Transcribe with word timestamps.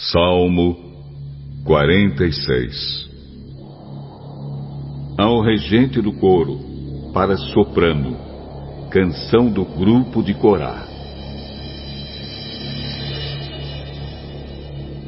Salmo 0.00 0.76
46 1.64 3.10
Ao 5.18 5.40
regente 5.42 6.00
do 6.00 6.12
coro, 6.12 6.56
para 7.12 7.36
soprano, 7.36 8.16
canção 8.92 9.50
do 9.50 9.64
grupo 9.64 10.22
de 10.22 10.34
Corá. 10.34 10.86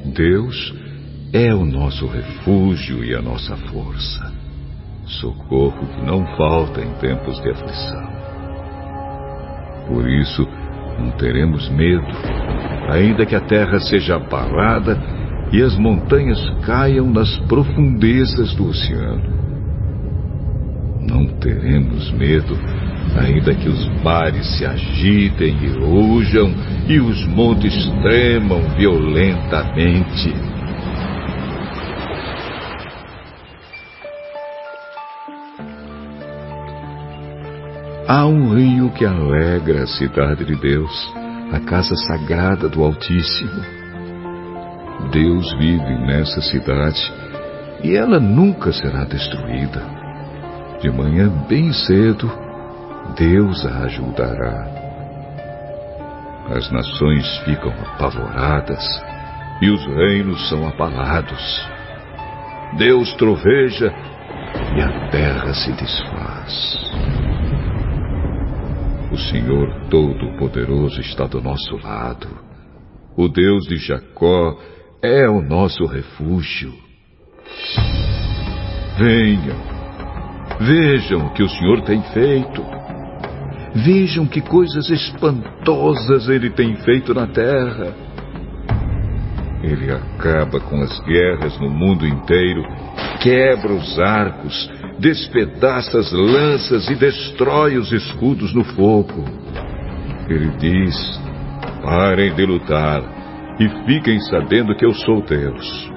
Deus 0.06 0.74
é 1.32 1.54
o 1.54 1.64
nosso 1.64 2.08
refúgio 2.08 3.04
e 3.04 3.14
a 3.14 3.22
nossa 3.22 3.56
força, 3.56 4.32
socorro 5.06 5.86
que 5.86 6.04
não 6.04 6.26
falta 6.36 6.80
em 6.80 6.92
tempos 6.94 7.40
de 7.40 7.48
aflição. 7.48 8.10
Por 9.86 10.10
isso, 10.10 10.44
não 10.98 11.12
teremos 11.12 11.68
medo, 11.68 12.10
ainda 12.90 13.24
que 13.24 13.36
a 13.36 13.40
terra 13.40 13.78
seja 13.78 14.16
abalada 14.16 14.98
e 15.52 15.62
as 15.62 15.76
montanhas 15.76 16.38
caiam 16.64 17.10
nas 17.10 17.36
profundezas 17.48 18.54
do 18.54 18.68
oceano. 18.68 19.40
Não 21.00 21.26
teremos 21.38 22.10
medo, 22.12 22.56
ainda 23.18 23.54
que 23.54 23.68
os 23.68 24.02
mares 24.02 24.46
se 24.56 24.64
agitem 24.64 25.56
e 25.62 25.68
rujam 25.68 26.52
e 26.88 27.00
os 27.00 27.26
montes 27.26 27.74
tremam 28.02 28.60
violentamente. 28.76 30.34
Há 38.06 38.26
um 38.26 38.54
rio 38.54 38.90
que 38.90 39.04
alegra 39.04 39.84
a 39.84 39.86
cidade 39.86 40.44
de 40.44 40.56
Deus, 40.56 41.19
a 41.52 41.60
casa 41.60 41.94
sagrada 42.06 42.68
do 42.68 42.82
Altíssimo. 42.84 43.62
Deus 45.10 45.52
vive 45.58 45.98
nessa 46.06 46.40
cidade 46.42 47.00
e 47.82 47.96
ela 47.96 48.20
nunca 48.20 48.72
será 48.72 49.04
destruída. 49.04 49.82
De 50.80 50.90
manhã 50.90 51.28
bem 51.48 51.72
cedo, 51.72 52.30
Deus 53.16 53.66
a 53.66 53.84
ajudará. 53.84 54.66
As 56.54 56.70
nações 56.70 57.38
ficam 57.44 57.72
apavoradas 57.72 58.84
e 59.60 59.70
os 59.70 59.84
reinos 59.86 60.48
são 60.48 60.66
abalados. 60.68 61.68
Deus 62.76 63.12
troveja 63.14 63.92
e 64.76 64.80
a 64.80 65.10
terra 65.10 65.52
se 65.54 65.72
desfaz. 65.72 67.19
O 69.12 69.18
Senhor 69.18 69.88
Todo-Poderoso 69.90 71.00
está 71.00 71.26
do 71.26 71.40
nosso 71.40 71.76
lado. 71.82 72.28
O 73.16 73.28
Deus 73.28 73.64
de 73.64 73.76
Jacó 73.76 74.56
é 75.02 75.28
o 75.28 75.42
nosso 75.42 75.84
refúgio. 75.84 76.72
Venham, 78.96 79.56
vejam 80.60 81.26
o 81.26 81.32
que 81.32 81.42
o 81.42 81.48
Senhor 81.48 81.82
tem 81.82 82.00
feito. 82.12 82.64
Vejam 83.74 84.26
que 84.26 84.40
coisas 84.40 84.88
espantosas 84.88 86.28
ele 86.28 86.50
tem 86.50 86.76
feito 86.76 87.12
na 87.12 87.26
terra. 87.26 87.92
Ele 89.62 89.92
acaba 89.92 90.60
com 90.60 90.80
as 90.82 91.00
guerras 91.00 91.58
no 91.58 91.68
mundo 91.68 92.06
inteiro, 92.06 92.62
quebra 93.20 93.72
os 93.72 93.98
arcos, 93.98 94.70
despedaça 94.98 95.98
as 95.98 96.10
lanças 96.10 96.88
e 96.88 96.94
destrói 96.94 97.76
os 97.76 97.92
escudos 97.92 98.52
no 98.54 98.64
fogo. 98.64 99.24
Ele 100.28 100.50
diz: 100.58 101.20
Parem 101.82 102.34
de 102.34 102.44
lutar 102.44 103.02
e 103.60 103.68
fiquem 103.86 104.18
sabendo 104.20 104.74
que 104.74 104.84
eu 104.84 104.92
sou 104.92 105.22
Deus. 105.22 105.90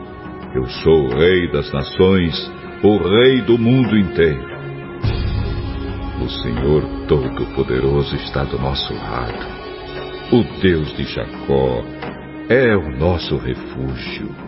Eu 0.54 0.66
sou 0.68 1.06
o 1.06 1.18
Rei 1.18 1.52
das 1.52 1.72
nações, 1.72 2.52
o 2.84 2.98
Rei 2.98 3.42
do 3.42 3.58
mundo 3.58 3.98
inteiro. 3.98 4.54
O 6.22 6.30
Senhor 6.30 6.84
Todo-Poderoso 7.08 8.16
está 8.18 8.44
do 8.44 8.60
nosso 8.60 8.94
lado. 8.94 9.64
O 10.32 10.62
Deus 10.62 10.96
de 10.96 11.04
Jacó 11.04 11.84
é 12.50 12.76
o 12.76 12.98
nosso 12.98 13.38
refúgio. 13.38 14.43